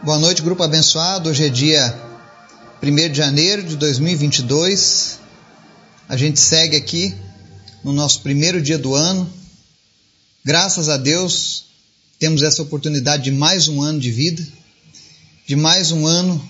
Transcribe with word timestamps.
Boa 0.00 0.16
noite, 0.16 0.42
grupo 0.42 0.62
abençoado. 0.62 1.28
Hoje 1.28 1.46
é 1.46 1.48
dia 1.48 1.92
1 2.80 3.10
de 3.10 3.18
janeiro 3.18 3.64
de 3.64 3.74
2022. 3.74 5.18
A 6.08 6.16
gente 6.16 6.38
segue 6.38 6.76
aqui 6.76 7.12
no 7.82 7.92
nosso 7.92 8.20
primeiro 8.22 8.62
dia 8.62 8.78
do 8.78 8.94
ano. 8.94 9.28
Graças 10.44 10.88
a 10.88 10.96
Deus, 10.96 11.64
temos 12.16 12.44
essa 12.44 12.62
oportunidade 12.62 13.24
de 13.24 13.32
mais 13.32 13.66
um 13.66 13.82
ano 13.82 13.98
de 13.98 14.12
vida, 14.12 14.46
de 15.44 15.56
mais 15.56 15.90
um 15.90 16.06
ano 16.06 16.48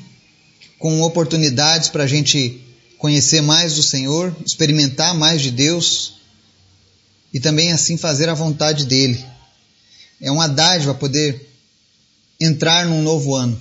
com 0.78 1.00
oportunidades 1.00 1.88
para 1.88 2.04
a 2.04 2.06
gente 2.06 2.60
conhecer 2.98 3.40
mais 3.40 3.76
do 3.76 3.82
Senhor, 3.82 4.36
experimentar 4.44 5.14
mais 5.14 5.40
de 5.40 5.50
Deus 5.50 6.16
e 7.32 7.40
também 7.40 7.72
assim 7.72 7.96
fazer 7.96 8.28
a 8.28 8.34
vontade 8.34 8.84
dele. 8.84 9.24
É 10.20 10.30
uma 10.30 10.46
dádiva 10.46 10.92
poder 10.92 11.48
entrar 12.41 12.86
num 12.86 13.02
novo 13.02 13.34
ano. 13.34 13.59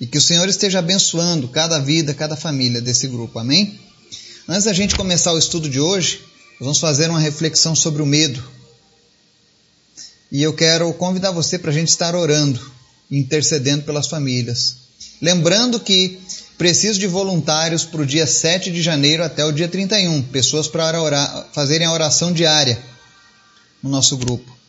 E 0.00 0.06
que 0.06 0.18
o 0.18 0.22
Senhor 0.22 0.48
esteja 0.48 0.78
abençoando 0.78 1.48
cada 1.48 1.78
vida, 1.78 2.14
cada 2.14 2.36
família 2.36 2.80
desse 2.80 3.06
grupo. 3.06 3.38
Amém? 3.38 3.78
Antes 4.48 4.64
da 4.64 4.72
gente 4.72 4.96
começar 4.96 5.32
o 5.32 5.38
estudo 5.38 5.68
de 5.68 5.80
hoje, 5.80 6.20
vamos 6.58 6.78
fazer 6.78 7.10
uma 7.10 7.20
reflexão 7.20 7.74
sobre 7.74 8.02
o 8.02 8.06
medo. 8.06 8.42
E 10.32 10.42
eu 10.42 10.52
quero 10.52 10.92
convidar 10.94 11.30
você 11.30 11.58
para 11.58 11.70
a 11.70 11.74
gente 11.74 11.88
estar 11.88 12.14
orando 12.14 12.60
intercedendo 13.10 13.82
pelas 13.82 14.06
famílias. 14.06 14.76
Lembrando 15.20 15.80
que 15.80 16.18
preciso 16.56 16.98
de 16.98 17.06
voluntários 17.06 17.84
para 17.84 18.02
o 18.02 18.06
dia 18.06 18.26
7 18.26 18.70
de 18.70 18.80
janeiro 18.82 19.24
até 19.24 19.44
o 19.44 19.52
dia 19.52 19.68
31, 19.68 20.22
pessoas 20.24 20.68
para 20.68 21.46
fazerem 21.52 21.86
a 21.86 21.92
oração 21.92 22.32
diária 22.32 22.80
no 23.82 23.90
nosso 23.90 24.16
grupo. 24.16 24.59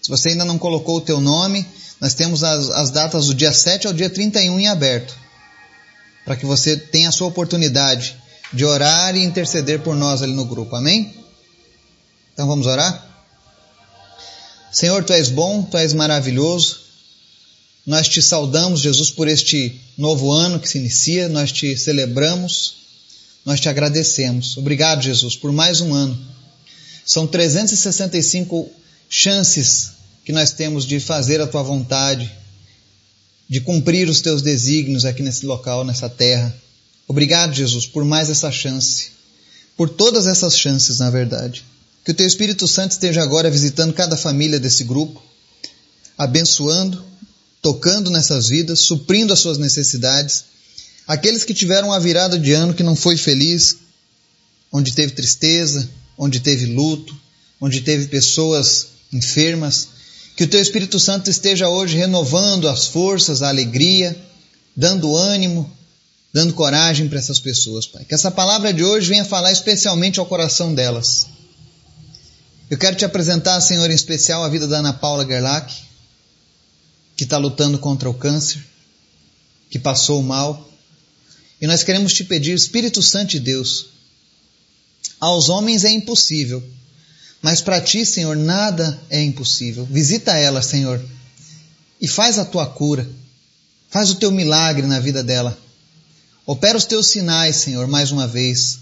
Se 0.00 0.08
você 0.08 0.30
ainda 0.30 0.44
não 0.44 0.58
colocou 0.58 0.96
o 0.96 1.00
teu 1.00 1.20
nome, 1.20 1.66
nós 2.00 2.14
temos 2.14 2.42
as, 2.42 2.70
as 2.70 2.90
datas 2.90 3.26
do 3.26 3.34
dia 3.34 3.52
7 3.52 3.86
ao 3.86 3.92
dia 3.92 4.08
31 4.08 4.58
em 4.58 4.68
aberto, 4.68 5.14
para 6.24 6.36
que 6.36 6.46
você 6.46 6.76
tenha 6.76 7.10
a 7.10 7.12
sua 7.12 7.28
oportunidade 7.28 8.16
de 8.52 8.64
orar 8.64 9.14
e 9.14 9.22
interceder 9.22 9.80
por 9.80 9.94
nós 9.94 10.22
ali 10.22 10.32
no 10.32 10.46
grupo. 10.46 10.74
Amém? 10.74 11.14
Então 12.32 12.46
vamos 12.46 12.66
orar? 12.66 13.06
Senhor, 14.72 15.04
tu 15.04 15.12
és 15.12 15.28
bom, 15.28 15.62
tu 15.62 15.76
és 15.76 15.92
maravilhoso. 15.92 16.80
Nós 17.86 18.08
te 18.08 18.22
saudamos, 18.22 18.80
Jesus, 18.80 19.10
por 19.10 19.28
este 19.28 19.80
novo 19.98 20.30
ano 20.30 20.60
que 20.60 20.68
se 20.68 20.78
inicia, 20.78 21.28
nós 21.28 21.52
te 21.52 21.76
celebramos, 21.76 22.74
nós 23.44 23.60
te 23.60 23.68
agradecemos. 23.68 24.56
Obrigado, 24.56 25.02
Jesus, 25.02 25.36
por 25.36 25.52
mais 25.52 25.80
um 25.80 25.92
ano. 25.92 26.18
São 27.04 27.26
365 27.26 28.70
chances 29.08 29.99
que 30.30 30.32
nós 30.32 30.52
temos 30.52 30.86
de 30.86 31.00
fazer 31.00 31.40
a 31.40 31.46
tua 31.46 31.60
vontade, 31.60 32.30
de 33.48 33.60
cumprir 33.60 34.08
os 34.08 34.20
teus 34.20 34.42
desígnios 34.42 35.04
aqui 35.04 35.24
nesse 35.24 35.44
local, 35.44 35.84
nessa 35.84 36.08
terra. 36.08 36.54
Obrigado, 37.08 37.52
Jesus, 37.52 37.84
por 37.84 38.04
mais 38.04 38.30
essa 38.30 38.48
chance, 38.52 39.08
por 39.76 39.88
todas 39.88 40.28
essas 40.28 40.56
chances, 40.56 41.00
na 41.00 41.10
verdade. 41.10 41.64
Que 42.04 42.12
o 42.12 42.14
teu 42.14 42.28
Espírito 42.28 42.68
Santo 42.68 42.92
esteja 42.92 43.24
agora 43.24 43.50
visitando 43.50 43.92
cada 43.92 44.16
família 44.16 44.60
desse 44.60 44.84
grupo, 44.84 45.20
abençoando, 46.16 47.04
tocando 47.60 48.08
nessas 48.08 48.46
vidas, 48.46 48.78
suprindo 48.78 49.32
as 49.32 49.40
suas 49.40 49.58
necessidades. 49.58 50.44
Aqueles 51.08 51.42
que 51.42 51.52
tiveram 51.52 51.88
uma 51.88 51.98
virada 51.98 52.38
de 52.38 52.52
ano 52.52 52.72
que 52.72 52.84
não 52.84 52.94
foi 52.94 53.16
feliz, 53.16 53.78
onde 54.70 54.94
teve 54.94 55.10
tristeza, 55.10 55.90
onde 56.16 56.38
teve 56.38 56.66
luto, 56.66 57.18
onde 57.60 57.80
teve 57.80 58.06
pessoas 58.06 58.86
enfermas, 59.12 59.99
que 60.40 60.44
o 60.44 60.48
teu 60.48 60.62
Espírito 60.62 60.98
Santo 60.98 61.28
esteja 61.28 61.68
hoje 61.68 61.98
renovando 61.98 62.66
as 62.66 62.86
forças, 62.86 63.42
a 63.42 63.50
alegria, 63.50 64.18
dando 64.74 65.14
ânimo, 65.14 65.70
dando 66.32 66.54
coragem 66.54 67.10
para 67.10 67.18
essas 67.18 67.38
pessoas, 67.38 67.86
Pai. 67.86 68.06
Que 68.06 68.14
essa 68.14 68.30
palavra 68.30 68.72
de 68.72 68.82
hoje 68.82 69.10
venha 69.10 69.22
falar 69.22 69.52
especialmente 69.52 70.18
ao 70.18 70.24
coração 70.24 70.74
delas. 70.74 71.26
Eu 72.70 72.78
quero 72.78 72.96
te 72.96 73.04
apresentar, 73.04 73.60
Senhor, 73.60 73.90
em 73.90 73.94
especial 73.94 74.42
a 74.42 74.48
vida 74.48 74.66
da 74.66 74.78
Ana 74.78 74.94
Paula 74.94 75.26
Gerlach, 75.26 75.70
que 77.14 77.24
está 77.24 77.36
lutando 77.36 77.78
contra 77.78 78.08
o 78.08 78.14
câncer, 78.14 78.64
que 79.68 79.78
passou 79.78 80.22
mal. 80.22 80.70
E 81.60 81.66
nós 81.66 81.82
queremos 81.82 82.14
te 82.14 82.24
pedir, 82.24 82.54
Espírito 82.54 83.02
Santo 83.02 83.32
de 83.32 83.40
Deus, 83.40 83.88
aos 85.20 85.50
homens 85.50 85.84
é 85.84 85.90
impossível, 85.90 86.66
mas 87.42 87.60
para 87.60 87.80
ti, 87.80 88.04
Senhor, 88.04 88.36
nada 88.36 89.00
é 89.08 89.22
impossível. 89.22 89.86
Visita 89.90 90.36
ela, 90.36 90.60
Senhor, 90.60 91.02
e 92.00 92.06
faz 92.06 92.38
a 92.38 92.44
tua 92.44 92.66
cura. 92.66 93.08
Faz 93.88 94.10
o 94.10 94.16
teu 94.16 94.30
milagre 94.30 94.86
na 94.86 95.00
vida 95.00 95.22
dela. 95.22 95.58
Opera 96.46 96.76
os 96.76 96.84
teus 96.84 97.08
sinais, 97.08 97.56
Senhor, 97.56 97.86
mais 97.86 98.10
uma 98.10 98.26
vez. 98.26 98.78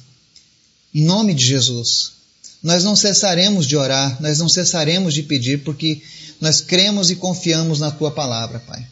Em 0.95 1.05
nome 1.05 1.35
de 1.35 1.47
Jesus. 1.47 2.13
Nós 2.63 2.83
não 2.83 2.97
cessaremos 2.97 3.67
de 3.67 3.77
orar, 3.77 4.21
nós 4.21 4.39
não 4.39 4.49
cessaremos 4.49 5.15
de 5.15 5.23
pedir, 5.23 5.63
porque 5.63 6.03
nós 6.41 6.61
cremos 6.61 7.11
e 7.11 7.17
confiamos 7.17 7.79
na 7.79 7.91
tua 7.91 8.11
palavra, 8.11 8.59
Pai. 8.61 8.87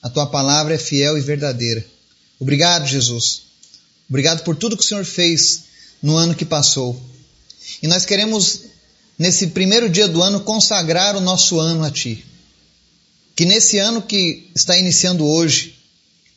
A 0.00 0.08
tua 0.08 0.26
palavra 0.26 0.74
é 0.74 0.78
fiel 0.78 1.18
e 1.18 1.20
verdadeira. 1.20 1.84
Obrigado, 2.38 2.86
Jesus. 2.86 3.42
Obrigado 4.08 4.42
por 4.42 4.56
tudo 4.56 4.76
que 4.76 4.84
o 4.84 4.86
Senhor 4.86 5.04
fez 5.04 5.64
no 6.02 6.16
ano 6.16 6.34
que 6.34 6.44
passou. 6.44 7.00
E 7.82 7.86
nós 7.86 8.04
queremos 8.04 8.62
nesse 9.22 9.46
primeiro 9.46 9.88
dia 9.88 10.08
do 10.08 10.20
ano, 10.20 10.40
consagrar 10.40 11.14
o 11.14 11.20
nosso 11.20 11.60
ano 11.60 11.84
a 11.84 11.90
Ti. 11.92 12.24
Que 13.36 13.44
nesse 13.44 13.78
ano 13.78 14.02
que 14.02 14.50
está 14.52 14.76
iniciando 14.76 15.24
hoje, 15.24 15.76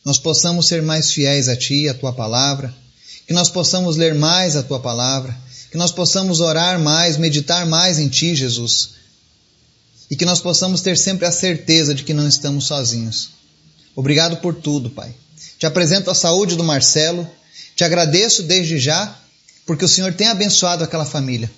nós 0.06 0.19
possamos 0.19 0.68
ser 0.68 0.84
mais 0.84 1.12
fiéis 1.12 1.50
a 1.50 1.56
Ti, 1.56 1.90
a 1.90 1.96
Tua 1.96 2.13
palavra, 2.13 2.72
que 3.25 3.34
nós 3.34 3.50
possamos 3.50 3.97
ler 3.97 4.13
mais 4.13 4.56
a 4.56 4.62
Tua 4.62 4.79
palavra, 4.79 5.35
que 5.72 5.78
nós 5.78 5.91
possamos 5.91 6.41
orar 6.41 6.79
mais, 6.79 7.18
meditar 7.18 7.66
mais 7.66 7.97
em 7.97 8.07
Ti, 8.07 8.35
Jesus, 8.35 8.91
e 10.12 10.16
que 10.16 10.23
nós 10.23 10.40
possamos 10.40 10.81
ter 10.81 10.96
sempre 10.96 11.25
a 11.25 11.31
certeza 11.31 11.96
de 11.96 12.03
que 12.03 12.13
não 12.13 12.28
estamos 12.28 12.67
sozinhos. 12.67 13.29
Obrigado 13.96 14.38
por 14.38 14.53
tudo, 14.53 14.91
Pai. 14.91 15.12
Te 15.57 15.66
apresento 15.66 16.12
a 16.12 16.13
saúde 16.13 16.56
do 16.56 16.63
Marcelo, 16.63 17.28
te 17.75 17.84
agradeço 17.84 18.44
desde 18.44 18.78
já, 18.78 19.17
porque 19.66 19.85
o 19.85 19.90
Senhor 19.90 20.13
tem 20.13 20.28
abençoado 20.28 20.84
aquela 20.84 21.03
família. 21.03 21.50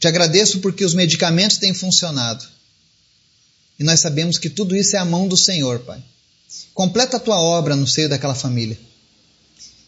Te 0.00 0.08
agradeço 0.08 0.60
porque 0.60 0.82
os 0.82 0.94
medicamentos 0.94 1.58
têm 1.58 1.74
funcionado. 1.74 2.42
E 3.78 3.84
nós 3.84 4.00
sabemos 4.00 4.38
que 4.38 4.48
tudo 4.48 4.74
isso 4.74 4.96
é 4.96 4.98
a 4.98 5.04
mão 5.04 5.28
do 5.28 5.36
Senhor, 5.36 5.80
Pai. 5.80 6.02
Completa 6.72 7.18
a 7.18 7.20
tua 7.20 7.38
obra 7.38 7.76
no 7.76 7.86
seio 7.86 8.08
daquela 8.08 8.34
família. 8.34 8.78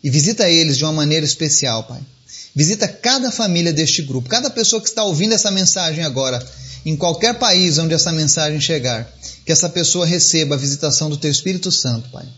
E 0.04 0.10
visita 0.10 0.50
eles 0.50 0.76
de 0.76 0.84
uma 0.84 0.92
maneira 0.92 1.24
especial, 1.24 1.84
Pai. 1.84 2.00
Visita 2.54 2.86
cada 2.86 3.32
família 3.32 3.72
deste 3.72 4.02
grupo, 4.02 4.28
cada 4.28 4.50
pessoa 4.50 4.82
que 4.82 4.88
está 4.88 5.02
ouvindo 5.02 5.32
essa 5.32 5.50
mensagem 5.50 6.04
agora, 6.04 6.46
em 6.84 6.94
qualquer 6.94 7.38
país 7.38 7.78
onde 7.78 7.94
essa 7.94 8.12
mensagem 8.12 8.60
chegar, 8.60 9.10
que 9.46 9.52
essa 9.52 9.70
pessoa 9.70 10.04
receba 10.04 10.56
a 10.56 10.58
visitação 10.58 11.08
do 11.08 11.16
Teu 11.16 11.30
Espírito 11.30 11.72
Santo, 11.72 12.10
Pai. 12.10 12.28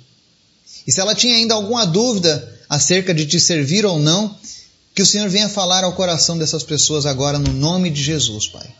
E 0.86 0.92
se 0.92 1.00
ela 1.00 1.14
tinha 1.14 1.34
ainda 1.34 1.54
alguma 1.54 1.84
dúvida 1.84 2.52
acerca 2.68 3.12
de 3.12 3.26
te 3.26 3.40
servir 3.40 3.84
ou 3.84 3.98
não, 3.98 4.38
que 4.94 5.02
o 5.02 5.06
Senhor 5.06 5.28
venha 5.28 5.48
falar 5.48 5.82
ao 5.82 5.94
coração 5.94 6.38
dessas 6.38 6.62
pessoas 6.62 7.04
agora 7.04 7.38
no 7.38 7.52
nome 7.52 7.90
de 7.90 8.00
Jesus, 8.00 8.46
Pai. 8.46 8.72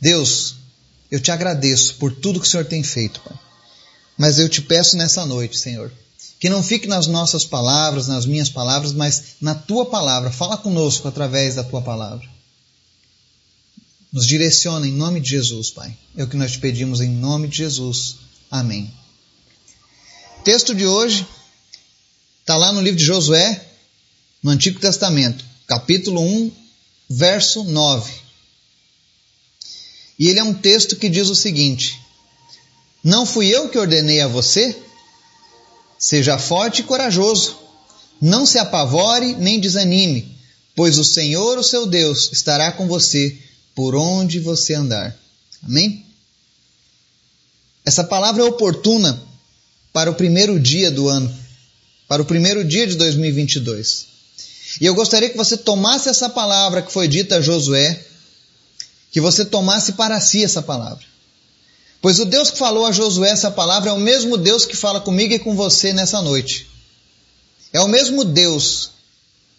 Deus, 0.00 0.56
eu 1.10 1.20
te 1.20 1.30
agradeço 1.30 1.96
por 1.96 2.10
tudo 2.10 2.40
que 2.40 2.46
o 2.46 2.50
Senhor 2.50 2.64
tem 2.64 2.82
feito, 2.82 3.20
Pai. 3.20 3.38
Mas 4.16 4.38
eu 4.38 4.48
te 4.48 4.62
peço 4.62 4.96
nessa 4.96 5.26
noite, 5.26 5.58
Senhor, 5.58 5.92
que 6.38 6.48
não 6.48 6.62
fique 6.62 6.86
nas 6.86 7.06
nossas 7.06 7.44
palavras, 7.44 8.06
nas 8.06 8.24
minhas 8.24 8.48
palavras, 8.48 8.92
mas 8.94 9.36
na 9.40 9.54
tua 9.54 9.86
palavra. 9.86 10.30
Fala 10.30 10.56
conosco 10.56 11.06
através 11.06 11.54
da 11.54 11.64
tua 11.64 11.82
palavra. 11.82 12.26
Nos 14.10 14.26
direciona 14.26 14.86
em 14.86 14.92
nome 14.92 15.20
de 15.20 15.30
Jesus, 15.30 15.70
Pai. 15.70 15.96
É 16.16 16.24
o 16.24 16.26
que 16.26 16.36
nós 16.36 16.52
te 16.52 16.58
pedimos 16.58 17.00
em 17.00 17.10
nome 17.10 17.46
de 17.46 17.58
Jesus. 17.58 18.16
Amém. 18.50 18.92
Texto 20.44 20.74
de 20.74 20.86
hoje 20.86 21.26
está 22.40 22.56
lá 22.56 22.72
no 22.72 22.80
livro 22.80 22.98
de 22.98 23.04
Josué, 23.04 23.69
no 24.42 24.50
Antigo 24.50 24.80
Testamento, 24.80 25.44
capítulo 25.66 26.20
1, 26.22 26.52
verso 27.08 27.64
9. 27.64 28.12
E 30.18 30.28
ele 30.28 30.38
é 30.38 30.44
um 30.44 30.54
texto 30.54 30.96
que 30.96 31.08
diz 31.08 31.28
o 31.28 31.34
seguinte: 31.34 31.98
Não 33.02 33.26
fui 33.26 33.48
eu 33.48 33.68
que 33.68 33.78
ordenei 33.78 34.20
a 34.20 34.28
você? 34.28 34.76
Seja 35.98 36.38
forte 36.38 36.80
e 36.80 36.84
corajoso. 36.84 37.58
Não 38.20 38.44
se 38.44 38.58
apavore 38.58 39.34
nem 39.34 39.58
desanime, 39.58 40.36
pois 40.74 40.98
o 40.98 41.04
Senhor, 41.04 41.58
o 41.58 41.64
seu 41.64 41.86
Deus, 41.86 42.30
estará 42.32 42.70
com 42.72 42.86
você 42.86 43.38
por 43.74 43.94
onde 43.94 44.38
você 44.38 44.74
andar. 44.74 45.18
Amém? 45.62 46.04
Essa 47.84 48.04
palavra 48.04 48.42
é 48.42 48.44
oportuna 48.44 49.22
para 49.92 50.10
o 50.10 50.14
primeiro 50.14 50.60
dia 50.60 50.90
do 50.90 51.08
ano, 51.08 51.34
para 52.06 52.20
o 52.20 52.26
primeiro 52.26 52.62
dia 52.62 52.86
de 52.86 52.94
2022. 52.96 54.06
E 54.78 54.86
eu 54.86 54.94
gostaria 54.94 55.30
que 55.30 55.36
você 55.36 55.56
tomasse 55.56 56.08
essa 56.08 56.28
palavra 56.28 56.82
que 56.82 56.92
foi 56.92 57.08
dita 57.08 57.36
a 57.36 57.40
Josué, 57.40 58.04
que 59.10 59.20
você 59.20 59.44
tomasse 59.44 59.92
para 59.92 60.20
si 60.20 60.44
essa 60.44 60.60
palavra. 60.60 61.04
Pois 62.02 62.18
o 62.18 62.24
Deus 62.24 62.50
que 62.50 62.58
falou 62.58 62.86
a 62.86 62.92
Josué 62.92 63.30
essa 63.30 63.50
palavra 63.50 63.90
é 63.90 63.92
o 63.92 63.98
mesmo 63.98 64.36
Deus 64.36 64.64
que 64.64 64.76
fala 64.76 65.00
comigo 65.00 65.34
e 65.34 65.38
com 65.38 65.54
você 65.54 65.92
nessa 65.92 66.22
noite. 66.22 66.68
É 67.72 67.80
o 67.80 67.88
mesmo 67.88 68.24
Deus 68.24 68.90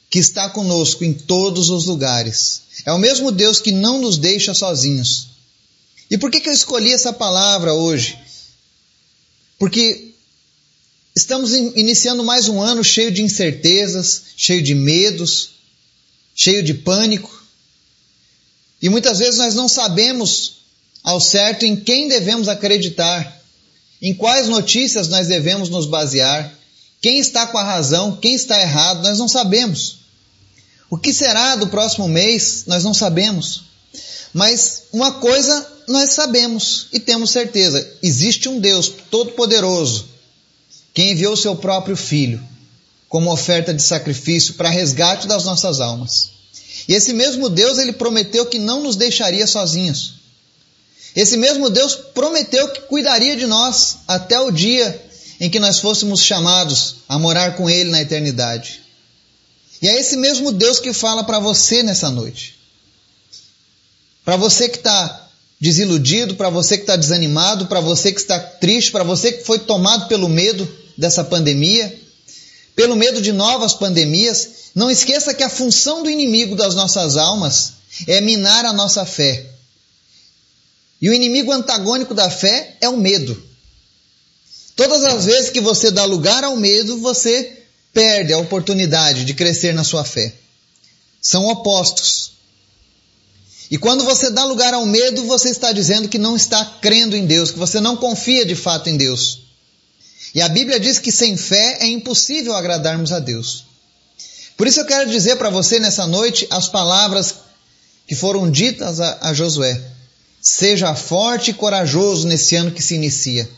que 0.09 0.19
está 0.19 0.49
conosco 0.49 1.03
em 1.03 1.13
todos 1.13 1.69
os 1.69 1.85
lugares. 1.85 2.63
É 2.85 2.91
o 2.91 2.97
mesmo 2.97 3.31
Deus 3.31 3.59
que 3.59 3.71
não 3.71 3.99
nos 3.99 4.17
deixa 4.17 4.53
sozinhos. 4.53 5.27
E 6.09 6.17
por 6.17 6.29
que, 6.29 6.41
que 6.41 6.49
eu 6.49 6.53
escolhi 6.53 6.91
essa 6.91 7.13
palavra 7.13 7.73
hoje? 7.73 8.19
Porque 9.57 10.10
estamos 11.15 11.53
iniciando 11.53 12.23
mais 12.23 12.47
um 12.47 12.61
ano 12.61 12.83
cheio 12.83 13.11
de 13.11 13.21
incertezas, 13.21 14.23
cheio 14.37 14.61
de 14.61 14.73
medos, 14.73 15.51
cheio 16.33 16.63
de 16.63 16.73
pânico. 16.73 17.41
E 18.81 18.89
muitas 18.89 19.19
vezes 19.19 19.37
nós 19.37 19.53
não 19.53 19.67
sabemos 19.67 20.61
ao 21.03 21.19
certo 21.19 21.65
em 21.65 21.75
quem 21.75 22.07
devemos 22.07 22.47
acreditar, 22.47 23.41
em 24.01 24.13
quais 24.13 24.47
notícias 24.47 25.07
nós 25.09 25.27
devemos 25.27 25.69
nos 25.69 25.85
basear, 25.85 26.57
quem 27.01 27.19
está 27.19 27.47
com 27.47 27.57
a 27.57 27.63
razão, 27.63 28.15
quem 28.17 28.33
está 28.33 28.59
errado, 28.61 29.03
nós 29.03 29.17
não 29.17 29.27
sabemos. 29.27 29.97
O 30.89 30.97
que 30.97 31.13
será 31.13 31.55
do 31.55 31.67
próximo 31.67 32.07
mês, 32.07 32.65
nós 32.67 32.83
não 32.83 32.93
sabemos. 32.93 33.63
Mas 34.33 34.83
uma 34.91 35.13
coisa 35.13 35.67
nós 35.87 36.13
sabemos 36.13 36.87
e 36.93 36.99
temos 36.99 37.31
certeza: 37.31 37.97
existe 38.01 38.47
um 38.47 38.59
Deus 38.59 38.91
todo-poderoso 39.09 40.10
que 40.93 41.03
enviou 41.03 41.35
seu 41.35 41.55
próprio 41.55 41.95
Filho 41.95 42.41
como 43.07 43.31
oferta 43.31 43.73
de 43.73 43.83
sacrifício 43.83 44.53
para 44.53 44.69
resgate 44.69 45.27
das 45.27 45.43
nossas 45.43 45.81
almas. 45.81 46.31
E 46.87 46.93
esse 46.93 47.13
mesmo 47.13 47.49
Deus, 47.49 47.77
ele 47.77 47.93
prometeu 47.93 48.45
que 48.45 48.57
não 48.57 48.81
nos 48.81 48.95
deixaria 48.95 49.45
sozinhos. 49.45 50.15
Esse 51.15 51.35
mesmo 51.35 51.69
Deus 51.69 51.93
prometeu 51.95 52.69
que 52.69 52.81
cuidaria 52.81 53.35
de 53.35 53.45
nós 53.45 53.97
até 54.07 54.39
o 54.39 54.49
dia 54.49 55.05
em 55.41 55.49
que 55.49 55.59
nós 55.59 55.79
fôssemos 55.79 56.21
chamados 56.21 56.97
a 57.09 57.19
morar 57.19 57.55
com 57.57 57.69
Ele 57.69 57.89
na 57.89 58.01
eternidade. 58.01 58.81
E 59.81 59.89
é 59.89 59.99
esse 59.99 60.15
mesmo 60.15 60.51
Deus 60.51 60.79
que 60.79 60.93
fala 60.93 61.23
para 61.23 61.39
você 61.39 61.83
nessa 61.83 62.09
noite. 62.09 62.55
Para 64.23 64.37
você 64.37 64.69
que 64.69 64.77
está 64.77 65.20
desiludido, 65.61 66.35
para 66.35 66.49
você 66.49 66.75
que 66.75 66.83
está 66.83 66.97
desanimado, 66.97 67.67
para 67.67 67.79
você 67.79 68.11
que 68.11 68.19
está 68.19 68.37
triste, 68.37 68.91
para 68.91 69.03
você 69.03 69.31
que 69.31 69.45
foi 69.45 69.59
tomado 69.59 70.07
pelo 70.07 70.27
medo 70.27 70.67
dessa 70.97 71.23
pandemia, 71.23 71.97
pelo 72.75 72.95
medo 72.95 73.21
de 73.21 73.31
novas 73.31 73.73
pandemias, 73.73 74.49
não 74.75 74.91
esqueça 74.91 75.33
que 75.33 75.43
a 75.43 75.49
função 75.49 76.03
do 76.03 76.09
inimigo 76.09 76.55
das 76.55 76.75
nossas 76.75 77.15
almas 77.15 77.73
é 78.07 78.19
minar 78.19 78.65
a 78.65 78.73
nossa 78.73 79.05
fé 79.05 79.51
e 81.01 81.09
o 81.09 81.13
inimigo 81.13 81.51
antagônico 81.51 82.13
da 82.13 82.29
fé 82.29 82.77
é 82.79 82.87
o 82.87 82.97
medo. 82.97 83.41
Todas 84.75 85.03
as 85.03 85.25
vezes 85.25 85.49
que 85.49 85.59
você 85.59 85.89
dá 85.89 86.05
lugar 86.05 86.43
ao 86.43 86.55
medo, 86.55 86.99
você 86.99 87.63
perde 87.91 88.31
a 88.31 88.37
oportunidade 88.37 89.25
de 89.25 89.33
crescer 89.33 89.73
na 89.73 89.83
sua 89.83 90.03
fé. 90.03 90.33
São 91.19 91.47
opostos. 91.47 92.33
E 93.71 93.77
quando 93.77 94.03
você 94.03 94.29
dá 94.29 94.43
lugar 94.43 94.73
ao 94.73 94.85
medo, 94.85 95.23
você 95.23 95.47
está 95.47 95.71
dizendo 95.71 96.09
que 96.09 96.17
não 96.17 96.35
está 96.35 96.65
crendo 96.81 97.15
em 97.15 97.25
Deus, 97.25 97.51
que 97.51 97.57
você 97.57 97.79
não 97.79 97.95
confia 97.95 98.45
de 98.45 98.53
fato 98.53 98.89
em 98.89 98.97
Deus. 98.97 99.43
E 100.35 100.41
a 100.41 100.49
Bíblia 100.49 100.77
diz 100.77 100.99
que 100.99 101.09
sem 101.09 101.37
fé 101.37 101.77
é 101.79 101.87
impossível 101.87 102.53
agradarmos 102.53 103.13
a 103.13 103.19
Deus. 103.19 103.63
Por 104.57 104.67
isso 104.67 104.81
eu 104.81 104.85
quero 104.85 105.09
dizer 105.09 105.37
para 105.37 105.49
você 105.49 105.79
nessa 105.79 106.05
noite 106.05 106.45
as 106.49 106.67
palavras 106.67 107.35
que 108.05 108.13
foram 108.13 108.51
ditas 108.51 108.99
a, 108.99 109.29
a 109.29 109.33
Josué. 109.33 109.81
Seja 110.41 110.93
forte 110.93 111.51
e 111.51 111.53
corajoso 111.53 112.27
nesse 112.27 112.57
ano 112.57 112.71
que 112.71 112.83
se 112.83 112.95
inicia. 112.95 113.49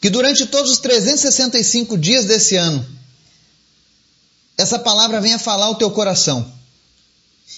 Que 0.00 0.10
durante 0.10 0.46
todos 0.46 0.70
os 0.70 0.78
365 0.78 1.98
dias 1.98 2.24
desse 2.24 2.54
ano, 2.54 2.86
essa 4.56 4.78
palavra 4.78 5.20
venha 5.20 5.40
falar 5.40 5.70
o 5.70 5.74
teu 5.74 5.90
coração. 5.90 6.57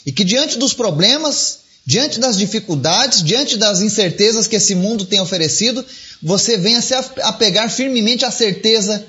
E 0.05 0.13
que 0.13 0.25
diante 0.25 0.59
dos 0.59 0.73
problemas, 0.73 1.61
diante 1.85 2.19
das 2.19 2.37
dificuldades, 2.37 3.23
diante 3.23 3.57
das 3.57 3.81
incertezas 3.81 4.47
que 4.47 4.57
esse 4.57 4.75
mundo 4.75 5.05
tem 5.05 5.21
oferecido, 5.21 5.85
você 6.23 6.57
venha 6.57 6.81
se 6.81 6.95
apegar 6.95 7.71
firmemente 7.71 8.25
à 8.25 8.31
certeza 8.31 9.07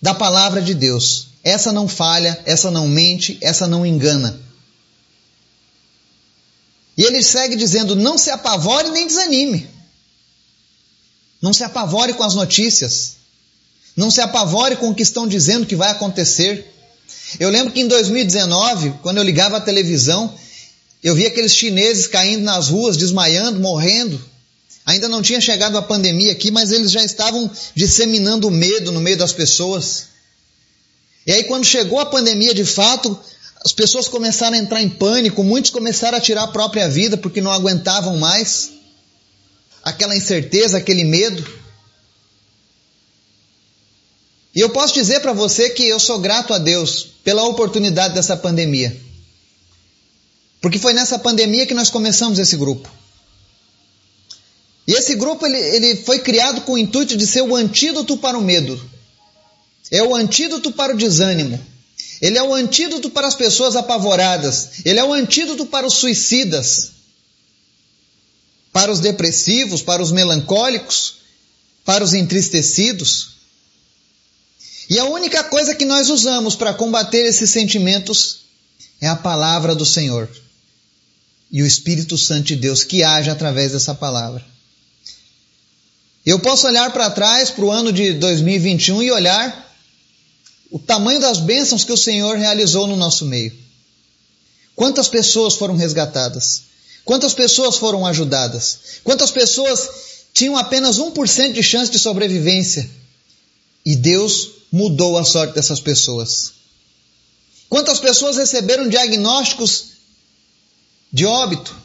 da 0.00 0.14
palavra 0.14 0.60
de 0.60 0.74
Deus. 0.74 1.28
Essa 1.44 1.72
não 1.72 1.88
falha, 1.88 2.40
essa 2.44 2.70
não 2.70 2.88
mente, 2.88 3.38
essa 3.40 3.66
não 3.66 3.84
engana. 3.84 4.40
E 6.96 7.02
ele 7.02 7.22
segue 7.22 7.56
dizendo: 7.56 7.96
não 7.96 8.18
se 8.18 8.30
apavore 8.30 8.90
nem 8.90 9.06
desanime. 9.06 9.68
Não 11.40 11.52
se 11.52 11.64
apavore 11.64 12.14
com 12.14 12.22
as 12.22 12.34
notícias. 12.34 13.16
Não 13.96 14.10
se 14.10 14.20
apavore 14.20 14.76
com 14.76 14.90
o 14.90 14.94
que 14.94 15.02
estão 15.02 15.26
dizendo 15.26 15.66
que 15.66 15.76
vai 15.76 15.90
acontecer. 15.90 16.71
Eu 17.38 17.50
lembro 17.50 17.72
que 17.72 17.80
em 17.80 17.88
2019, 17.88 18.94
quando 19.02 19.18
eu 19.18 19.22
ligava 19.22 19.56
a 19.56 19.60
televisão, 19.60 20.34
eu 21.02 21.14
via 21.14 21.28
aqueles 21.28 21.54
chineses 21.54 22.06
caindo 22.06 22.42
nas 22.42 22.68
ruas, 22.68 22.96
desmaiando, 22.96 23.60
morrendo. 23.60 24.22
Ainda 24.84 25.08
não 25.08 25.22
tinha 25.22 25.40
chegado 25.40 25.76
a 25.78 25.82
pandemia 25.82 26.32
aqui, 26.32 26.50
mas 26.50 26.72
eles 26.72 26.90
já 26.90 27.04
estavam 27.04 27.50
disseminando 27.74 28.50
medo 28.50 28.92
no 28.92 29.00
meio 29.00 29.16
das 29.16 29.32
pessoas. 29.32 30.06
E 31.26 31.32
aí, 31.32 31.44
quando 31.44 31.64
chegou 31.64 32.00
a 32.00 32.06
pandemia 32.06 32.52
de 32.52 32.64
fato, 32.64 33.18
as 33.64 33.72
pessoas 33.72 34.08
começaram 34.08 34.56
a 34.56 34.58
entrar 34.58 34.82
em 34.82 34.88
pânico, 34.88 35.44
muitos 35.44 35.70
começaram 35.70 36.18
a 36.18 36.20
tirar 36.20 36.44
a 36.44 36.48
própria 36.48 36.88
vida 36.88 37.16
porque 37.16 37.40
não 37.40 37.52
aguentavam 37.52 38.16
mais. 38.16 38.70
Aquela 39.84 40.16
incerteza, 40.16 40.78
aquele 40.78 41.04
medo. 41.04 41.61
E 44.54 44.60
eu 44.60 44.70
posso 44.70 44.94
dizer 44.94 45.20
para 45.20 45.32
você 45.32 45.70
que 45.70 45.84
eu 45.84 45.98
sou 45.98 46.18
grato 46.18 46.52
a 46.52 46.58
Deus 46.58 47.08
pela 47.24 47.44
oportunidade 47.44 48.14
dessa 48.14 48.36
pandemia. 48.36 48.94
Porque 50.60 50.78
foi 50.78 50.92
nessa 50.92 51.18
pandemia 51.18 51.66
que 51.66 51.74
nós 51.74 51.90
começamos 51.90 52.38
esse 52.38 52.56
grupo. 52.56 52.88
E 54.86 54.92
esse 54.92 55.14
grupo 55.14 55.46
ele, 55.46 55.58
ele 55.58 55.96
foi 55.96 56.18
criado 56.18 56.62
com 56.62 56.72
o 56.72 56.78
intuito 56.78 57.16
de 57.16 57.26
ser 57.26 57.42
o 57.42 57.56
antídoto 57.56 58.16
para 58.16 58.38
o 58.38 58.42
medo. 58.42 58.80
É 59.90 60.02
o 60.02 60.14
antídoto 60.14 60.72
para 60.72 60.94
o 60.94 60.96
desânimo. 60.96 61.58
Ele 62.20 62.38
é 62.38 62.42
o 62.42 62.54
antídoto 62.54 63.10
para 63.10 63.26
as 63.26 63.34
pessoas 63.34 63.74
apavoradas. 63.74 64.84
Ele 64.84 64.98
é 64.98 65.04
o 65.04 65.12
antídoto 65.12 65.66
para 65.66 65.86
os 65.86 65.94
suicidas, 65.94 66.92
para 68.72 68.92
os 68.92 69.00
depressivos, 69.00 69.82
para 69.82 70.02
os 70.02 70.12
melancólicos, 70.12 71.16
para 71.84 72.04
os 72.04 72.14
entristecidos. 72.14 73.31
E 74.88 74.98
a 74.98 75.04
única 75.04 75.44
coisa 75.44 75.74
que 75.74 75.84
nós 75.84 76.10
usamos 76.10 76.54
para 76.56 76.74
combater 76.74 77.26
esses 77.26 77.50
sentimentos 77.50 78.42
é 79.00 79.08
a 79.08 79.16
palavra 79.16 79.74
do 79.74 79.86
Senhor 79.86 80.28
e 81.50 81.62
o 81.62 81.66
Espírito 81.66 82.16
Santo 82.16 82.44
de 82.44 82.56
Deus 82.56 82.82
que 82.82 83.02
age 83.02 83.30
através 83.30 83.72
dessa 83.72 83.94
palavra. 83.94 84.44
Eu 86.24 86.38
posso 86.38 86.66
olhar 86.66 86.92
para 86.92 87.10
trás 87.10 87.50
para 87.50 87.64
o 87.64 87.70
ano 87.70 87.92
de 87.92 88.14
2021 88.14 89.02
e 89.02 89.10
olhar 89.10 89.76
o 90.70 90.78
tamanho 90.78 91.20
das 91.20 91.38
bênçãos 91.38 91.84
que 91.84 91.92
o 91.92 91.96
Senhor 91.96 92.36
realizou 92.36 92.86
no 92.86 92.96
nosso 92.96 93.26
meio. 93.26 93.52
Quantas 94.74 95.08
pessoas 95.08 95.54
foram 95.54 95.76
resgatadas? 95.76 96.62
Quantas 97.04 97.34
pessoas 97.34 97.76
foram 97.76 98.06
ajudadas? 98.06 98.78
Quantas 99.04 99.30
pessoas 99.30 99.88
tinham 100.32 100.56
apenas 100.56 100.98
1% 100.98 101.52
de 101.52 101.62
chance 101.62 101.90
de 101.90 101.98
sobrevivência? 101.98 102.88
E 103.84 103.96
Deus 103.96 104.61
mudou 104.72 105.18
a 105.18 105.24
sorte 105.24 105.54
dessas 105.54 105.78
pessoas. 105.78 106.54
Quantas 107.68 108.00
pessoas 108.00 108.38
receberam 108.38 108.88
diagnósticos 108.88 109.92
de 111.12 111.26
óbito? 111.26 111.76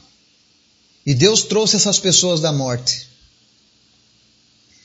E 1.06 1.14
Deus 1.14 1.44
trouxe 1.44 1.76
essas 1.76 2.00
pessoas 2.00 2.40
da 2.40 2.52
morte. 2.52 3.08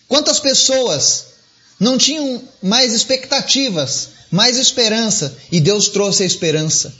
Quantas 0.09 0.39
pessoas 0.39 1.27
não 1.81 1.97
tinham 1.97 2.43
mais 2.63 2.93
expectativas, 2.93 4.11
mais 4.31 4.57
esperança, 4.57 5.37
e 5.51 5.61
Deus 5.61 5.89
trouxe 5.89 6.23
a 6.23 6.27
esperança. 6.27 6.95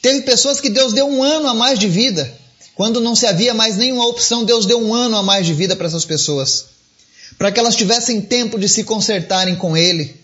Teve 0.00 0.22
pessoas 0.22 0.60
que 0.60 0.70
Deus 0.70 0.92
deu 0.92 1.08
um 1.08 1.22
ano 1.22 1.48
a 1.48 1.54
mais 1.54 1.78
de 1.78 1.88
vida. 1.88 2.32
Quando 2.74 3.00
não 3.00 3.16
se 3.16 3.26
havia 3.26 3.52
mais 3.52 3.76
nenhuma 3.76 4.06
opção, 4.06 4.44
Deus 4.44 4.64
deu 4.64 4.80
um 4.80 4.94
ano 4.94 5.16
a 5.16 5.22
mais 5.22 5.44
de 5.44 5.52
vida 5.52 5.74
para 5.74 5.88
essas 5.88 6.04
pessoas. 6.04 6.66
Para 7.36 7.50
que 7.50 7.58
elas 7.58 7.74
tivessem 7.74 8.20
tempo 8.20 8.58
de 8.58 8.68
se 8.68 8.84
consertarem 8.84 9.56
com 9.56 9.76
Ele. 9.76 10.14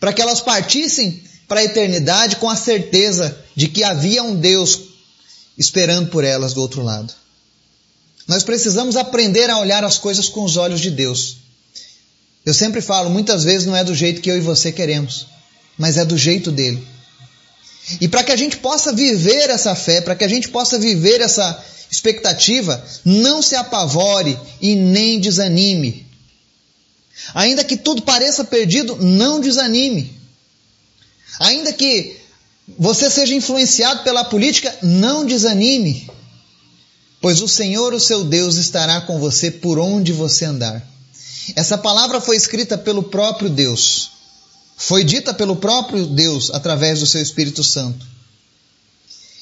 Para 0.00 0.12
que 0.12 0.20
elas 0.20 0.40
partissem 0.40 1.22
para 1.46 1.60
a 1.60 1.64
eternidade 1.64 2.36
com 2.36 2.48
a 2.48 2.56
certeza 2.56 3.38
de 3.54 3.68
que 3.68 3.84
havia 3.84 4.22
um 4.22 4.34
Deus 4.34 4.80
esperando 5.58 6.08
por 6.08 6.24
elas 6.24 6.54
do 6.54 6.60
outro 6.60 6.82
lado. 6.82 7.12
Nós 8.26 8.42
precisamos 8.42 8.96
aprender 8.96 9.50
a 9.50 9.58
olhar 9.58 9.84
as 9.84 9.98
coisas 9.98 10.28
com 10.28 10.44
os 10.44 10.56
olhos 10.56 10.80
de 10.80 10.90
Deus. 10.90 11.36
Eu 12.46 12.54
sempre 12.54 12.80
falo, 12.80 13.10
muitas 13.10 13.44
vezes 13.44 13.66
não 13.66 13.76
é 13.76 13.84
do 13.84 13.94
jeito 13.94 14.20
que 14.20 14.30
eu 14.30 14.36
e 14.36 14.40
você 14.40 14.72
queremos, 14.72 15.26
mas 15.76 15.96
é 15.98 16.04
do 16.04 16.16
jeito 16.16 16.50
dele. 16.50 16.86
E 18.00 18.08
para 18.08 18.22
que 18.22 18.32
a 18.32 18.36
gente 18.36 18.56
possa 18.56 18.92
viver 18.92 19.50
essa 19.50 19.74
fé, 19.74 20.00
para 20.00 20.14
que 20.14 20.24
a 20.24 20.28
gente 20.28 20.48
possa 20.48 20.78
viver 20.78 21.20
essa 21.20 21.62
expectativa, 21.90 22.82
não 23.04 23.42
se 23.42 23.56
apavore 23.56 24.38
e 24.60 24.76
nem 24.76 25.18
desanime. 25.18 26.06
Ainda 27.34 27.64
que 27.64 27.76
tudo 27.76 28.02
pareça 28.02 28.44
perdido, 28.44 28.96
não 28.96 29.40
desanime. 29.40 30.12
Ainda 31.38 31.72
que 31.72 32.16
você 32.78 33.10
seja 33.10 33.34
influenciado 33.34 34.02
pela 34.02 34.24
política, 34.24 34.76
não 34.82 35.24
desanime. 35.24 36.10
Pois 37.20 37.40
o 37.40 37.48
Senhor, 37.48 37.92
o 37.92 38.00
seu 38.00 38.24
Deus, 38.24 38.56
estará 38.56 39.00
com 39.02 39.18
você 39.18 39.50
por 39.50 39.78
onde 39.78 40.12
você 40.12 40.44
andar. 40.44 40.86
Essa 41.54 41.76
palavra 41.76 42.20
foi 42.20 42.36
escrita 42.36 42.78
pelo 42.78 43.02
próprio 43.02 43.50
Deus. 43.50 44.10
Foi 44.76 45.04
dita 45.04 45.34
pelo 45.34 45.56
próprio 45.56 46.06
Deus 46.06 46.50
através 46.50 47.00
do 47.00 47.06
seu 47.06 47.20
Espírito 47.20 47.62
Santo. 47.62 48.06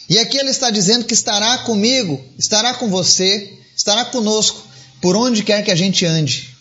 E 0.08 0.18
aqui 0.18 0.38
ele 0.38 0.50
está 0.50 0.70
dizendo 0.70 1.04
que 1.04 1.14
estará 1.14 1.58
comigo, 1.58 2.24
estará 2.38 2.74
com 2.74 2.88
você, 2.88 3.58
estará 3.76 4.06
conosco, 4.06 4.66
por 5.00 5.14
onde 5.14 5.44
quer 5.44 5.62
que 5.62 5.70
a 5.70 5.76
gente 5.76 6.04
ande. 6.06 6.56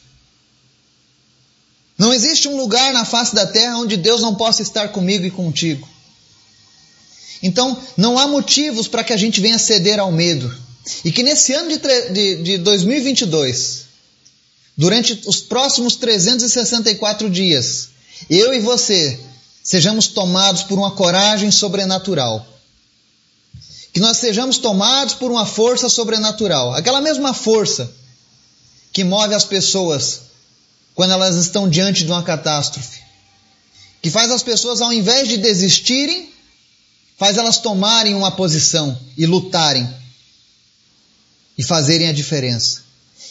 Não 1.98 2.14
existe 2.14 2.48
um 2.48 2.56
lugar 2.56 2.94
na 2.94 3.06
face 3.06 3.34
da 3.34 3.48
terra 3.48 3.80
onde 3.80 3.98
Deus 3.98 4.22
não 4.22 4.36
possa 4.36 4.62
estar 4.62 4.90
comigo 4.90 5.26
e 5.26 5.32
contigo. 5.32 5.88
Então, 7.42 7.78
não 7.96 8.18
há 8.18 8.28
motivos 8.28 8.88
para 8.88 9.04
que 9.04 9.14
a 9.14 9.18
gente 9.18 9.42
venha 9.42 9.58
ceder 9.58 10.00
ao 10.00 10.12
medo. 10.12 10.54
E 11.04 11.12
que 11.12 11.24
nesse 11.24 11.54
ano 11.54 11.70
de, 11.70 11.78
de, 12.12 12.44
de 12.44 12.58
2022, 12.60 13.86
durante 14.76 15.22
os 15.26 15.42
próximos 15.42 15.96
364 15.96 17.30
dias, 17.30 17.90
eu 18.30 18.54
e 18.54 18.60
você 18.60 19.20
sejamos 19.64 20.08
tomados 20.08 20.64
por 20.64 20.78
uma 20.78 20.92
coragem 20.92 21.52
sobrenatural. 21.52 22.46
Que 23.92 24.00
nós 24.00 24.18
sejamos 24.18 24.60
tomados 24.60 25.16
por 25.16 25.32
uma 25.32 25.46
força 25.46 25.90
sobrenatural. 25.90 26.74
Aquela 26.74 27.02
mesma 27.02 27.34
força 27.34 27.92
que 28.94 29.04
move 29.04 29.34
as 29.34 29.44
pessoas 29.44 30.27
quando 30.98 31.12
elas 31.12 31.36
estão 31.36 31.70
diante 31.70 32.04
de 32.04 32.12
uma 32.12 32.24
catástrofe. 32.24 33.02
Que 34.02 34.10
faz 34.10 34.32
as 34.32 34.42
pessoas, 34.42 34.82
ao 34.82 34.92
invés 34.92 35.28
de 35.28 35.38
desistirem, 35.38 36.28
faz 37.20 37.38
elas 37.38 37.60
tomarem 37.60 38.16
uma 38.16 38.32
posição 38.32 39.00
e 39.16 39.28
lutarem 39.28 39.88
e 41.56 41.64
fazerem 41.64 42.08
a 42.08 42.12
diferença. 42.12 42.82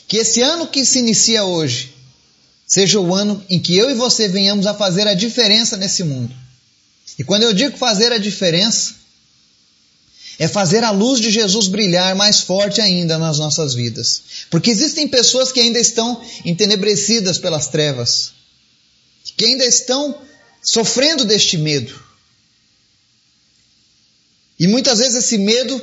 Que 0.07 0.19
esse 0.19 0.41
ano 0.43 0.69
que 0.69 0.85
se 0.85 1.01
inicia 1.01 1.43
hoje 1.43 1.93
seja 2.65 3.01
o 3.01 3.13
ano 3.13 3.45
em 3.51 3.59
que 3.59 3.77
eu 3.77 3.91
e 3.91 3.95
você 3.95 4.29
venhamos 4.29 4.65
a 4.65 4.73
fazer 4.73 5.09
a 5.09 5.15
diferença 5.15 5.77
nesse 5.77 6.05
mundo. 6.05 6.33
E 7.19 7.25
quando 7.25 7.43
eu 7.43 7.53
digo 7.53 7.77
fazer 7.77 8.13
a 8.13 8.19
diferença, 8.19 8.95
é 10.39 10.47
fazer 10.47 10.85
a 10.85 10.91
luz 10.91 11.21
de 11.21 11.31
Jesus 11.31 11.67
brilhar 11.67 12.15
mais 12.15 12.41
forte 12.41 12.81
ainda 12.81 13.19
nas 13.19 13.39
nossas 13.39 13.75
vidas. 13.75 14.23
Porque 14.51 14.71
existem 14.71 15.09
pessoas 15.09 15.51
que 15.51 15.61
ainda 15.61 15.79
estão 15.79 16.21
entenebrecidas 16.45 17.39
pelas 17.39 17.69
trevas, 17.69 18.33
que 19.37 19.47
ainda 19.47 19.65
estão 19.65 20.21
sofrendo 20.63 21.25
deste 21.25 21.57
medo. 21.57 21.95
E 24.59 24.67
muitas 24.67 24.99
vezes 24.99 25.25
esse 25.25 25.39
medo 25.39 25.81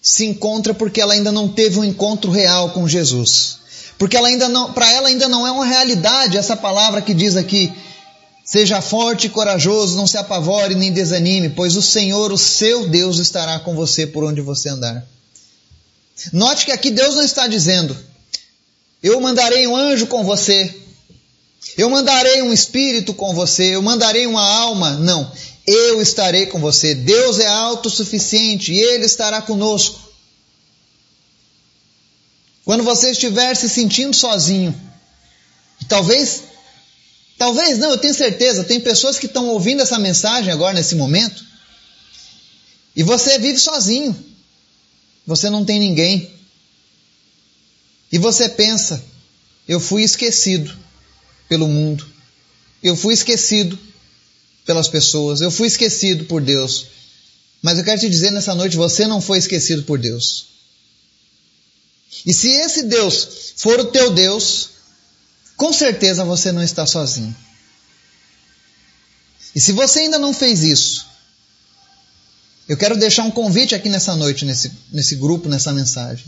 se 0.00 0.24
encontra 0.24 0.72
porque 0.72 1.00
ela 1.00 1.14
ainda 1.14 1.32
não 1.32 1.48
teve 1.48 1.78
um 1.78 1.84
encontro 1.84 2.30
real 2.30 2.70
com 2.70 2.88
Jesus. 2.88 3.58
Porque 3.98 4.16
ela 4.16 4.28
ainda 4.28 4.48
não, 4.48 4.72
para 4.72 4.90
ela 4.92 5.08
ainda 5.08 5.28
não 5.28 5.46
é 5.46 5.50
uma 5.50 5.64
realidade 5.64 6.36
essa 6.36 6.56
palavra 6.56 7.00
que 7.00 7.14
diz 7.14 7.34
aqui: 7.34 7.72
seja 8.46 8.80
forte 8.80 9.26
e 9.26 9.30
corajoso, 9.30 9.96
não 9.96 10.06
se 10.06 10.16
apavore 10.16 10.74
nem 10.74 10.92
desanime, 10.92 11.50
pois 11.50 11.76
o 11.76 11.82
Senhor, 11.82 12.32
o 12.32 12.38
seu 12.38 12.88
Deus, 12.88 13.18
estará 13.18 13.58
com 13.58 13.74
você 13.74 14.06
por 14.06 14.24
onde 14.24 14.40
você 14.40 14.70
andar. 14.70 15.06
Note 16.32 16.64
que 16.64 16.72
aqui 16.72 16.90
Deus 16.90 17.14
não 17.14 17.22
está 17.22 17.46
dizendo: 17.46 17.94
eu 19.02 19.20
mandarei 19.20 19.66
um 19.66 19.76
anjo 19.76 20.06
com 20.06 20.24
você, 20.24 20.74
eu 21.76 21.90
mandarei 21.90 22.40
um 22.40 22.52
espírito 22.52 23.12
com 23.12 23.34
você, 23.34 23.74
eu 23.74 23.82
mandarei 23.82 24.26
uma 24.26 24.42
alma. 24.42 24.92
Não 24.92 25.30
eu 25.66 26.00
estarei 26.00 26.46
com 26.46 26.60
você. 26.60 26.94
Deus 26.94 27.40
é 27.40 27.46
autossuficiente 27.46 28.72
e 28.72 28.78
Ele 28.78 29.04
estará 29.04 29.42
conosco. 29.42 29.98
Quando 32.64 32.84
você 32.84 33.10
estiver 33.10 33.54
se 33.56 33.68
sentindo 33.68 34.14
sozinho, 34.14 34.74
talvez, 35.88 36.42
talvez 37.38 37.78
não, 37.78 37.90
eu 37.90 37.98
tenho 37.98 38.14
certeza, 38.14 38.64
tem 38.64 38.80
pessoas 38.80 39.18
que 39.18 39.26
estão 39.26 39.48
ouvindo 39.48 39.82
essa 39.82 39.98
mensagem 39.98 40.52
agora 40.52 40.74
nesse 40.74 40.94
momento, 40.94 41.44
e 42.94 43.02
você 43.02 43.38
vive 43.38 43.58
sozinho, 43.58 44.16
você 45.26 45.50
não 45.50 45.64
tem 45.64 45.78
ninguém, 45.78 46.30
e 48.10 48.18
você 48.18 48.48
pensa, 48.48 49.02
eu 49.66 49.80
fui 49.80 50.02
esquecido 50.02 50.72
pelo 51.48 51.68
mundo, 51.68 52.06
eu 52.82 52.96
fui 52.96 53.14
esquecido 53.14 53.78
pelas 54.64 54.88
pessoas, 54.88 55.40
eu 55.40 55.50
fui 55.50 55.68
esquecido 55.68 56.24
por 56.24 56.42
Deus. 56.42 56.86
Mas 57.62 57.78
eu 57.78 57.84
quero 57.84 58.00
te 58.00 58.08
dizer 58.08 58.30
nessa 58.32 58.54
noite: 58.54 58.76
você 58.76 59.06
não 59.06 59.20
foi 59.20 59.38
esquecido 59.38 59.82
por 59.84 59.98
Deus. 59.98 60.46
E 62.24 62.32
se 62.34 62.48
esse 62.48 62.82
Deus 62.84 63.54
for 63.56 63.80
o 63.80 63.86
teu 63.86 64.10
Deus, 64.10 64.70
com 65.56 65.72
certeza 65.72 66.24
você 66.24 66.52
não 66.52 66.62
está 66.62 66.86
sozinho. 66.86 67.34
E 69.54 69.60
se 69.60 69.72
você 69.72 70.00
ainda 70.00 70.18
não 70.18 70.34
fez 70.34 70.62
isso, 70.62 71.06
eu 72.68 72.76
quero 72.76 72.96
deixar 72.96 73.22
um 73.22 73.30
convite 73.30 73.74
aqui 73.74 73.88
nessa 73.88 74.14
noite, 74.14 74.44
nesse, 74.44 74.72
nesse 74.92 75.16
grupo, 75.16 75.48
nessa 75.48 75.72
mensagem. 75.72 76.26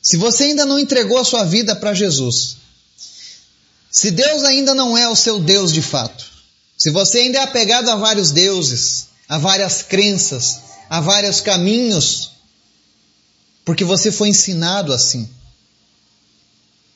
Se 0.00 0.16
você 0.16 0.44
ainda 0.44 0.64
não 0.64 0.78
entregou 0.78 1.18
a 1.18 1.24
sua 1.24 1.44
vida 1.44 1.76
para 1.76 1.92
Jesus, 1.92 2.56
se 3.90 4.10
Deus 4.10 4.44
ainda 4.44 4.72
não 4.72 4.96
é 4.96 5.08
o 5.08 5.16
seu 5.16 5.38
Deus 5.38 5.72
de 5.72 5.82
fato, 5.82 6.24
se 6.78 6.90
você 6.90 7.18
ainda 7.18 7.38
é 7.38 7.42
apegado 7.42 7.90
a 7.90 7.96
vários 7.96 8.30
deuses, 8.30 9.08
a 9.28 9.36
várias 9.36 9.82
crenças, 9.82 10.60
a 10.88 11.00
vários 11.00 11.40
caminhos, 11.40 12.30
porque 13.64 13.84
você 13.84 14.10
foi 14.10 14.28
ensinado 14.28 14.92
assim. 14.92 15.28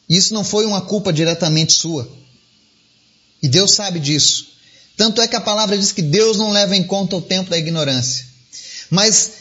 Isso 0.09 0.35
não 0.35 0.45
foi 0.45 0.67
uma 0.67 0.83
culpa 0.83 1.13
diretamente 1.13 1.73
sua. 1.73 2.09
E 3.43 3.49
Deus 3.49 3.75
sabe 3.75 3.99
disso. 3.99 4.49
Tanto 4.97 5.21
é 5.21 5.29
que 5.29 5.37
a 5.37 5.41
palavra 5.41 5.77
diz 5.77 5.93
que 5.93 6.03
Deus 6.03 6.37
não 6.37 6.51
leva 6.51 6.77
em 6.77 6.85
conta 6.85 7.17
o 7.17 7.23
tempo 7.23 7.51
da 7.51 7.59
ignorância. 7.59 8.27
Mas 8.91 9.33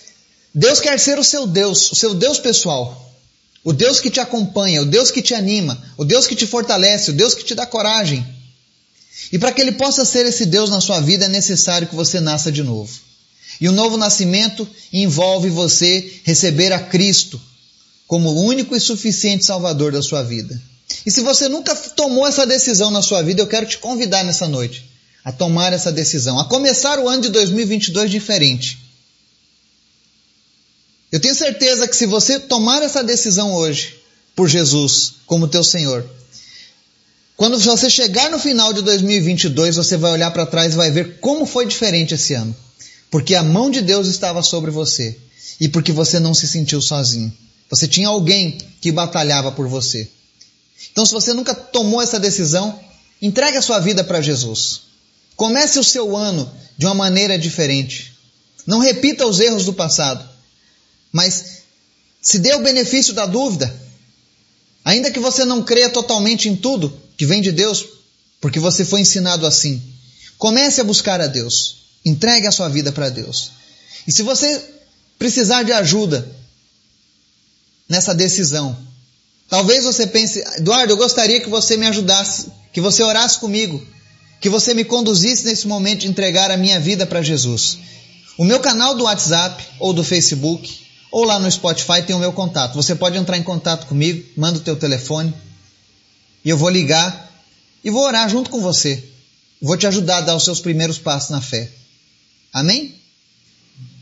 Deus 0.53 0.79
quer 0.79 0.99
ser 0.99 1.19
o 1.19 1.23
seu 1.23 1.45
Deus, 1.45 1.91
o 1.91 1.95
seu 1.95 2.13
Deus 2.13 2.39
pessoal. 2.39 2.99
O 3.63 3.71
Deus 3.71 3.99
que 3.99 4.09
te 4.09 4.19
acompanha, 4.19 4.81
o 4.81 4.85
Deus 4.85 5.09
que 5.09 5.21
te 5.21 5.33
anima, 5.33 5.81
o 5.97 6.03
Deus 6.03 6.27
que 6.27 6.35
te 6.35 6.45
fortalece, 6.45 7.11
o 7.11 7.13
Deus 7.13 7.33
que 7.33 7.43
te 7.43 7.55
dá 7.55 7.65
coragem. 7.65 8.25
E 9.31 9.39
para 9.39 9.51
que 9.51 9.61
ele 9.61 9.71
possa 9.73 10.03
ser 10.03 10.25
esse 10.25 10.45
Deus 10.45 10.69
na 10.69 10.81
sua 10.81 10.99
vida 10.99 11.25
é 11.25 11.29
necessário 11.29 11.87
que 11.87 11.95
você 11.95 12.19
nasça 12.19 12.51
de 12.51 12.61
novo. 12.61 12.91
E 13.61 13.69
o 13.69 13.71
novo 13.71 13.95
nascimento 13.95 14.67
envolve 14.91 15.49
você 15.49 16.19
receber 16.23 16.73
a 16.73 16.79
Cristo 16.79 17.39
como 18.13 18.29
o 18.29 18.43
único 18.43 18.75
e 18.75 18.79
suficiente 18.79 19.43
Salvador 19.43 19.91
da 19.91 19.99
sua 19.99 20.21
vida. 20.21 20.61
E 21.03 21.09
se 21.09 21.21
você 21.21 21.49
nunca 21.49 21.75
tomou 21.75 22.27
essa 22.27 22.45
decisão 22.45 22.91
na 22.91 23.01
sua 23.01 23.23
vida, 23.23 23.41
eu 23.41 23.47
quero 23.47 23.65
te 23.65 23.79
convidar 23.79 24.23
nessa 24.23 24.47
noite 24.47 24.87
a 25.25 25.31
tomar 25.31 25.73
essa 25.73 25.91
decisão, 25.91 26.37
a 26.37 26.45
começar 26.45 26.99
o 26.99 27.09
ano 27.09 27.23
de 27.23 27.29
2022 27.29 28.11
diferente. 28.11 28.77
Eu 31.11 31.19
tenho 31.19 31.33
certeza 31.33 31.87
que 31.87 31.95
se 31.95 32.05
você 32.05 32.39
tomar 32.39 32.83
essa 32.83 33.03
decisão 33.03 33.51
hoje 33.51 33.95
por 34.35 34.47
Jesus 34.47 35.15
como 35.25 35.47
teu 35.47 35.63
Senhor, 35.63 36.07
quando 37.35 37.57
você 37.57 37.89
chegar 37.89 38.29
no 38.29 38.37
final 38.37 38.73
de 38.73 38.83
2022, 38.83 39.75
você 39.75 39.97
vai 39.97 40.11
olhar 40.11 40.29
para 40.29 40.45
trás 40.45 40.73
e 40.73 40.77
vai 40.77 40.91
ver 40.91 41.17
como 41.19 41.47
foi 41.47 41.65
diferente 41.65 42.13
esse 42.13 42.35
ano. 42.35 42.55
Porque 43.09 43.33
a 43.33 43.41
mão 43.41 43.71
de 43.71 43.81
Deus 43.81 44.05
estava 44.05 44.43
sobre 44.43 44.69
você 44.69 45.17
e 45.59 45.67
porque 45.67 45.91
você 45.91 46.19
não 46.19 46.35
se 46.35 46.47
sentiu 46.47 46.79
sozinho. 46.79 47.33
Você 47.73 47.87
tinha 47.87 48.07
alguém 48.07 48.59
que 48.79 48.91
batalhava 48.91 49.51
por 49.51 49.67
você. 49.67 50.07
Então, 50.91 51.03
se 51.03 51.11
você 51.11 51.33
nunca 51.33 51.55
tomou 51.55 52.03
essa 52.03 52.19
decisão, 52.19 52.79
entregue 53.19 53.57
a 53.57 53.63
sua 53.63 53.79
vida 53.79 54.03
para 54.03 54.21
Jesus. 54.21 54.81
Comece 55.35 55.79
o 55.79 55.83
seu 55.83 56.15
ano 56.15 56.51
de 56.77 56.85
uma 56.85 56.93
maneira 56.93 57.35
diferente. 57.35 58.13
Não 58.67 58.77
repita 58.77 59.25
os 59.25 59.39
erros 59.39 59.65
do 59.65 59.73
passado, 59.73 60.23
mas 61.11 61.63
se 62.21 62.37
dê 62.37 62.53
o 62.53 62.61
benefício 62.61 63.11
da 63.11 63.25
dúvida. 63.25 63.75
Ainda 64.85 65.09
que 65.09 65.19
você 65.19 65.43
não 65.43 65.63
creia 65.63 65.89
totalmente 65.89 66.47
em 66.47 66.55
tudo, 66.55 66.95
que 67.17 67.25
vem 67.25 67.41
de 67.41 67.51
Deus, 67.51 67.87
porque 68.39 68.59
você 68.59 68.85
foi 68.85 69.01
ensinado 69.01 69.47
assim. 69.47 69.81
Comece 70.37 70.79
a 70.79 70.83
buscar 70.83 71.19
a 71.19 71.25
Deus. 71.25 71.77
Entregue 72.05 72.45
a 72.45 72.51
sua 72.51 72.69
vida 72.69 72.91
para 72.91 73.09
Deus. 73.09 73.49
E 74.07 74.11
se 74.11 74.21
você 74.21 74.63
precisar 75.17 75.63
de 75.63 75.71
ajuda 75.71 76.42
nessa 77.87 78.13
decisão, 78.13 78.77
talvez 79.49 79.83
você 79.83 80.07
pense, 80.07 80.39
Eduardo, 80.57 80.93
eu 80.93 80.97
gostaria 80.97 81.39
que 81.39 81.49
você 81.49 81.77
me 81.77 81.85
ajudasse, 81.87 82.51
que 82.71 82.81
você 82.81 83.03
orasse 83.03 83.39
comigo, 83.39 83.85
que 84.41 84.49
você 84.49 84.73
me 84.73 84.83
conduzisse 84.83 85.45
nesse 85.45 85.67
momento 85.67 86.01
de 86.01 86.07
entregar 86.07 86.51
a 86.51 86.57
minha 86.57 86.79
vida 86.79 87.05
para 87.05 87.21
Jesus. 87.21 87.77
O 88.37 88.43
meu 88.43 88.59
canal 88.59 88.95
do 88.95 89.03
WhatsApp 89.03 89.63
ou 89.79 89.93
do 89.93 90.03
Facebook 90.03 90.83
ou 91.11 91.23
lá 91.23 91.39
no 91.39 91.49
Spotify 91.49 92.01
tem 92.05 92.15
o 92.15 92.19
meu 92.19 92.33
contato. 92.33 92.73
Você 92.73 92.95
pode 92.95 93.17
entrar 93.17 93.37
em 93.37 93.43
contato 93.43 93.85
comigo, 93.85 94.27
manda 94.35 94.57
o 94.57 94.61
teu 94.61 94.75
telefone 94.75 95.33
e 96.43 96.49
eu 96.49 96.57
vou 96.57 96.69
ligar 96.69 97.31
e 97.83 97.91
vou 97.91 98.03
orar 98.03 98.27
junto 98.27 98.49
com 98.49 98.59
você. 98.59 99.11
Vou 99.61 99.77
te 99.77 99.85
ajudar 99.85 100.17
a 100.17 100.21
dar 100.21 100.35
os 100.35 100.43
seus 100.43 100.59
primeiros 100.59 100.97
passos 100.97 101.29
na 101.29 101.39
fé. 101.39 101.71
Amém? 102.51 102.95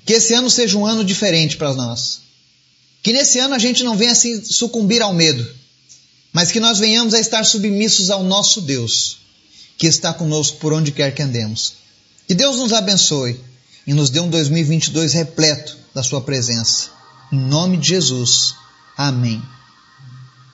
Que 0.05 0.13
esse 0.13 0.33
ano 0.33 0.49
seja 0.49 0.77
um 0.77 0.85
ano 0.85 1.03
diferente 1.03 1.57
para 1.57 1.73
nós. 1.73 2.21
Que 3.01 3.13
nesse 3.13 3.39
ano 3.39 3.55
a 3.55 3.59
gente 3.59 3.83
não 3.83 3.97
venha 3.97 4.11
assim 4.11 4.43
sucumbir 4.43 5.01
ao 5.01 5.13
medo, 5.13 5.47
mas 6.31 6.51
que 6.51 6.59
nós 6.59 6.79
venhamos 6.79 7.13
a 7.13 7.19
estar 7.19 7.43
submissos 7.43 8.09
ao 8.09 8.23
nosso 8.23 8.61
Deus, 8.61 9.17
que 9.77 9.87
está 9.87 10.13
conosco 10.13 10.57
por 10.57 10.71
onde 10.73 10.91
quer 10.91 11.13
que 11.13 11.21
andemos. 11.21 11.73
Que 12.27 12.35
Deus 12.35 12.57
nos 12.57 12.73
abençoe 12.73 13.39
e 13.85 13.93
nos 13.93 14.09
dê 14.09 14.19
um 14.19 14.29
2022 14.29 15.13
repleto 15.13 15.77
da 15.93 16.03
Sua 16.03 16.21
presença. 16.21 16.89
Em 17.31 17.39
nome 17.39 17.77
de 17.77 17.89
Jesus. 17.89 18.53
Amém. 18.95 19.41